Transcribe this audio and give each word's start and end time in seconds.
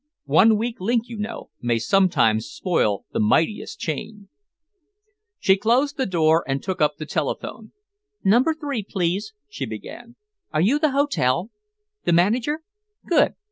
"One 0.25 0.57
weak 0.57 0.79
link, 0.81 1.09
you 1.09 1.17
know, 1.19 1.51
may 1.61 1.77
sometimes 1.77 2.47
spoil 2.47 3.05
the 3.13 3.19
mightiest 3.19 3.77
chain." 3.79 4.29
She 5.37 5.55
closed 5.57 5.95
the 5.95 6.07
door 6.07 6.43
and 6.47 6.63
took 6.63 6.81
up 6.81 6.97
the 6.97 7.05
telephone. 7.05 7.71
"Number 8.23 8.55
three, 8.55 8.81
please," 8.81 9.33
she 9.47 9.67
began. 9.67 10.15
"Are 10.51 10.59
you 10.59 10.79
the 10.79 10.89
hotel? 10.93 11.51
The 12.05 12.13
manager? 12.13 12.61
Good! 13.05 13.35